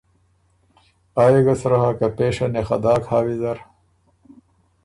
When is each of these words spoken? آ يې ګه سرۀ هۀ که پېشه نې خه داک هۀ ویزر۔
آ 1.23 1.23
يې 1.33 1.39
ګه 1.45 1.55
سرۀ 1.61 1.77
هۀ 1.81 1.89
که 1.99 2.07
پېشه 2.15 2.45
نې 2.53 2.61
خه 2.67 2.77
داک 2.83 3.03
هۀ 3.09 3.19
ویزر۔ 3.25 3.57